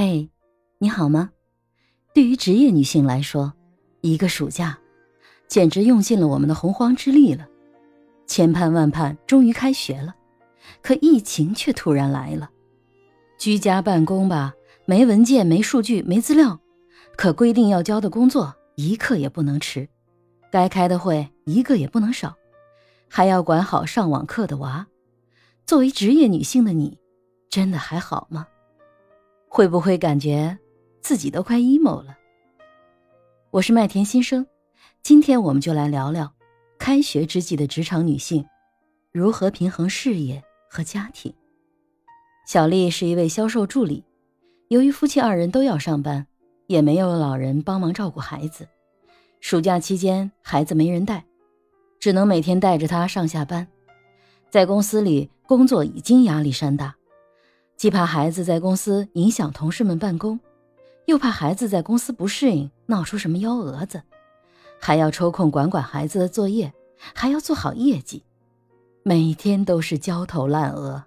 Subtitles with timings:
[0.00, 0.30] 嘿，
[0.78, 1.30] 你好吗？
[2.14, 3.52] 对于职业女性来说，
[4.00, 4.78] 一个暑假，
[5.48, 7.48] 简直用尽了我们的洪荒之力了。
[8.24, 10.14] 千盼万盼，终于开学了，
[10.82, 12.48] 可疫情却突然来了。
[13.40, 16.60] 居家办公吧，没文件、没数据、没资料，
[17.16, 19.88] 可规定要交的工作一刻也不能迟，
[20.52, 22.36] 该开的会一个也不能少，
[23.08, 24.86] 还要管好上网课的娃。
[25.66, 27.00] 作为职业女性的你，
[27.50, 28.46] 真的还好吗？
[29.50, 30.56] 会不会感觉
[31.00, 32.16] 自己都快 emo 了？
[33.50, 34.46] 我是麦田新生，
[35.02, 36.30] 今天我们就来聊聊
[36.78, 38.44] 开学之际的职场女性
[39.10, 41.32] 如何平衡事业和家庭。
[42.46, 44.04] 小丽是一位销售助理，
[44.68, 46.26] 由于夫妻二人都要上班，
[46.66, 48.68] 也没有老人帮忙照顾孩子，
[49.40, 51.24] 暑假期间孩子没人带，
[51.98, 53.66] 只能每天带着他上下班。
[54.50, 56.94] 在公司里工作已经压力山大。
[57.78, 60.40] 既怕孩子在公司影响同事们办公，
[61.06, 64.02] 又怕孩子在公司不适应闹出什么幺蛾子，
[64.80, 66.74] 还要抽空管管孩子的作业，
[67.14, 68.24] 还要做好业绩，
[69.04, 71.04] 每天都是焦头烂额。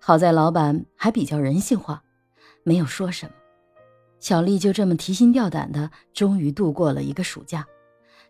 [0.00, 2.02] 好在老板还比较人性化，
[2.64, 3.32] 没有说什么。
[4.18, 7.64] 小丽就这么提心吊胆的，终于度过了一个暑假，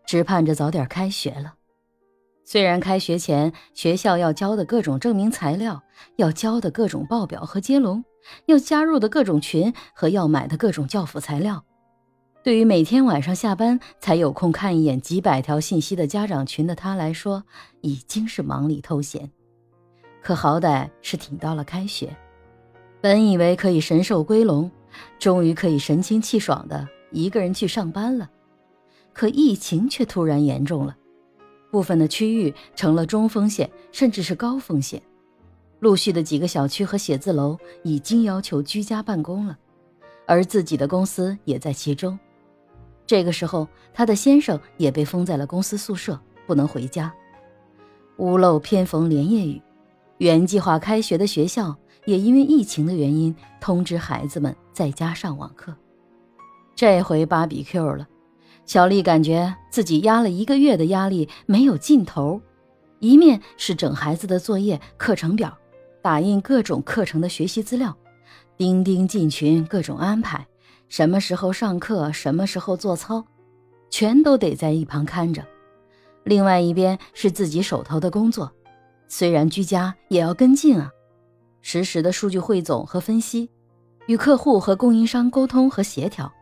[0.04, 1.54] 只盼着早点开学了。
[2.50, 5.84] 虽然开学前学校要交的各种证明材料、
[6.16, 8.04] 要交的各种报表和接龙、
[8.46, 11.64] 要加入的各种群和要买的各种教辅材料，
[12.42, 17.44] 对于每天晚上下班才有空看一眼几百条信息的家长群的他来说，
[17.82, 19.30] 已经是忙里偷闲。
[20.20, 22.16] 可好歹是挺到了开学，
[23.00, 24.68] 本以为可以神兽归笼，
[25.20, 28.28] 终于可以神清气爽的一个人去上班了，
[29.12, 30.96] 可疫情却突然严重了。
[31.70, 35.00] 部分的区域成了中风险，甚至是高风险。
[35.78, 39.56] 陆续的几个小区和写字楼已经要求居家办公了，
[40.26, 42.18] 而自己的公司也在其中。
[43.06, 47.12] 这个时候，他的先生也被封在了公司宿舍，不能回家。
[48.18, 49.60] 屋漏偏逢连夜雨，
[50.18, 55.74] 原计划开学的学校也因为疫情的原因通知孩子们在家上网课。
[56.74, 58.06] 这回芭比 Q 了。
[58.70, 62.40] 小丽感觉自己压了一个月的压力没有尽头，
[63.00, 65.58] 一面是整孩子的作业、课程表，
[66.00, 67.92] 打印各种课程的学习资料，
[68.56, 70.46] 钉钉进群，各种安排，
[70.88, 73.24] 什么时候上课，什么时候做操，
[73.90, 75.42] 全都得在一旁看着；
[76.22, 78.52] 另外一边是自己手头的工作，
[79.08, 80.92] 虽然居家也要跟进啊，
[81.60, 83.50] 实时的数据汇总和分析，
[84.06, 86.32] 与客户和供应商沟通和协调。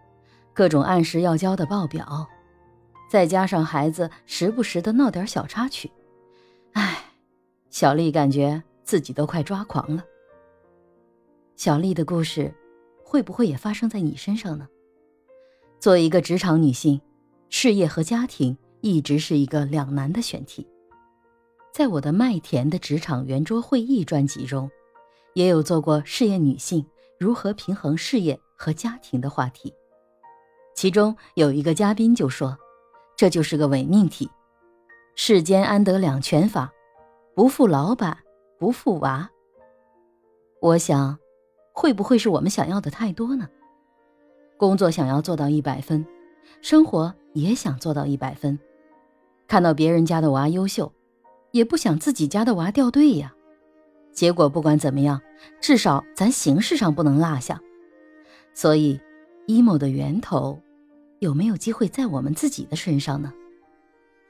[0.58, 2.28] 各种按时要交的报表，
[3.08, 5.88] 再加上孩子时不时的闹点小插曲，
[6.72, 6.98] 唉，
[7.70, 10.04] 小丽感觉自己都快抓狂了。
[11.54, 12.52] 小丽的故事，
[13.04, 14.66] 会不会也发生在你身上呢？
[15.78, 17.00] 作为一个职场女性，
[17.48, 20.66] 事业和家庭一直是一个两难的选题。
[21.72, 24.68] 在我的麦田的职场圆桌会议专辑中，
[25.34, 26.84] 也有做过事业女性
[27.16, 29.72] 如何平衡事业和家庭的话题。
[30.78, 32.56] 其中有一个嘉宾就说
[33.18, 34.30] ：“这就是个伪命题，
[35.16, 36.70] 世间安得两全法，
[37.34, 38.16] 不负老板，
[38.60, 39.28] 不负娃。”
[40.62, 41.18] 我想，
[41.72, 43.48] 会不会是我们想要的太多呢？
[44.56, 46.06] 工作想要做到一百分，
[46.62, 48.56] 生活也想做到一百分，
[49.48, 50.92] 看到别人家的娃优秀，
[51.50, 53.34] 也不想自己家的娃掉队呀。
[54.12, 55.20] 结果不管怎么样，
[55.60, 57.60] 至少咱形式上不能落下。
[58.54, 59.00] 所以
[59.48, 60.56] ，emo 的源头。
[61.20, 63.32] 有没有机会在我们自己的身上呢？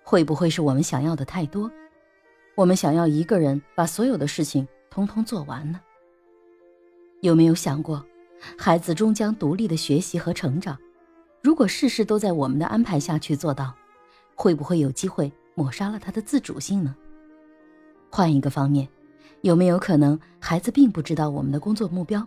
[0.02, 1.70] 会不会是我们想要的太多？
[2.54, 5.80] 我们想要一个人把所有的事情通通做完呢？
[7.20, 8.02] 有没有想过，
[8.56, 10.78] 孩子终将独立的学习和成长，
[11.42, 13.74] 如果事事都在我们的安排下去做到，
[14.34, 16.96] 会不会有机会抹杀了他的自主性呢？
[18.08, 18.88] 换一个方面，
[19.42, 22.26] 有没有可能孩子并不知道我们的工作目标，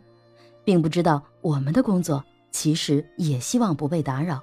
[0.64, 4.40] 并不知道我们的工作其实也希望不被打扰？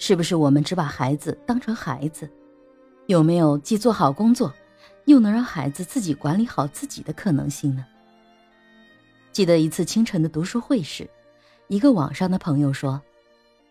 [0.00, 2.28] 是不是我们只把孩子当成孩子？
[3.06, 4.50] 有没有既做好工作，
[5.04, 7.84] 又能让孩子自己管理好自己的可能性呢？
[9.30, 11.08] 记得一次清晨的读书会时，
[11.68, 12.98] 一个网上的朋友说，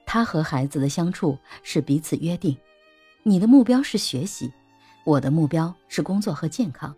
[0.06, 2.56] 他和孩子的相处是彼此约定：
[3.24, 4.54] 你的目标是学习，
[5.06, 6.96] 我的目标是工作和健康。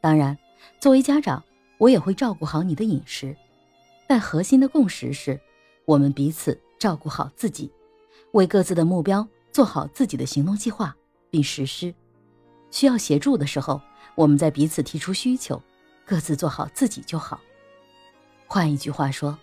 [0.00, 0.38] 当然，
[0.78, 1.42] 作为家长，
[1.78, 3.36] 我也会照顾好你的饮食，
[4.06, 5.40] 但核心的共识是，
[5.86, 7.68] 我们彼此照顾好自己。
[8.34, 10.94] 为各自的目标做好自己的行动计划
[11.30, 11.94] 并实施，
[12.72, 13.80] 需要协助的时候，
[14.16, 15.62] 我们在彼此提出需求，
[16.04, 17.40] 各自做好自己就好。
[18.48, 19.38] 换一句话说，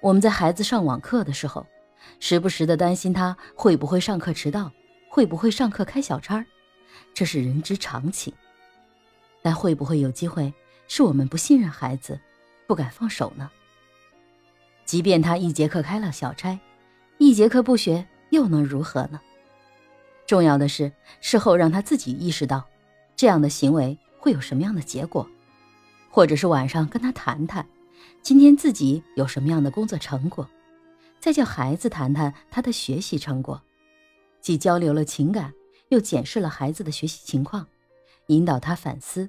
[0.00, 1.66] 我们在孩子上网课的时候，
[2.20, 4.70] 时不时的担心他会不会上课迟到，
[5.08, 6.46] 会不会上课开小差，
[7.12, 8.32] 这是人之常情。
[9.42, 10.54] 但会不会有机会
[10.86, 12.20] 是我们不信任孩子，
[12.68, 13.50] 不敢放手呢？
[14.84, 16.60] 即便他一节课开了小差，
[17.18, 19.20] 一节课不学又能如何呢？
[20.26, 22.64] 重要的是事后让他自己意识到，
[23.16, 25.28] 这样的行为会有什么样的结果，
[26.08, 27.66] 或者是晚上跟他谈谈，
[28.22, 30.48] 今天自己有什么样的工作成果，
[31.18, 33.60] 再叫孩子谈谈他的学习成果，
[34.40, 35.52] 既交流了情感，
[35.88, 37.66] 又检视了孩子的学习情况，
[38.28, 39.28] 引导他反思，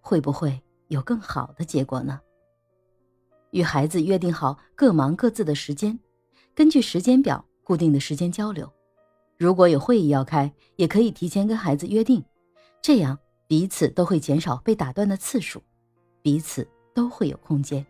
[0.00, 2.20] 会不会有更好的结果呢？
[3.50, 5.98] 与孩子约定好各忙各自的时间，
[6.54, 8.72] 根据时间表固定的时间交流。
[9.36, 12.24] 如果有会议要开，也可以提前跟孩子约定，
[12.80, 15.62] 这样彼此都会减少被打断的次数，
[16.22, 17.86] 彼此都会有空间。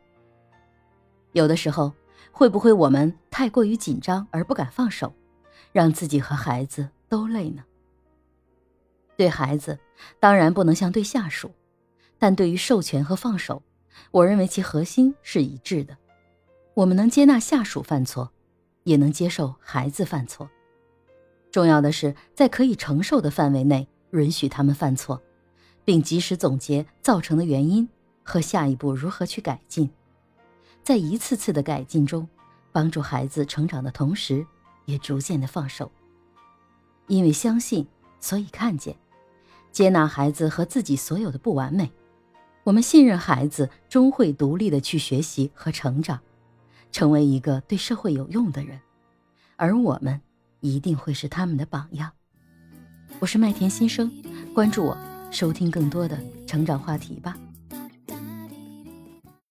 [1.31, 1.93] 有的时候，
[2.33, 5.15] 会不会我们太过于紧张而不敢放手，
[5.71, 7.63] 让自己和孩子都累呢？
[9.17, 9.79] 对孩子，
[10.19, 11.53] 当然不能像对下属，
[12.19, 13.63] 但对于授权和放手。
[14.11, 15.97] 我认为其核心是一致的，
[16.75, 18.33] 我们能接纳下属犯错，
[18.89, 20.49] 也能接受孩子犯错。
[21.51, 25.23] 重要的是在可以承受的范围内允许他们犯错，
[25.85, 27.87] 并及时总结造成的原因
[28.23, 29.91] 和下一步如何去改进。
[30.83, 32.27] 在一次次的改进中，
[32.73, 34.47] 帮助孩子成长的同时，
[34.87, 35.93] 也逐渐的放手。
[37.09, 37.87] 因为相信，
[38.21, 38.97] 所以看见，
[39.71, 41.93] 接纳孩子和自己所有的不完美。
[42.65, 46.21] 我们信任孩子终会独立的去学习和成长，
[46.91, 48.81] 成为一个对社会有用的人，
[49.57, 50.21] 而我们
[50.61, 52.11] 一定会是他们的榜样。
[53.21, 54.11] 我是麦田新生，
[54.55, 54.97] 关注我，
[55.31, 57.37] 收听更多的成长话题吧。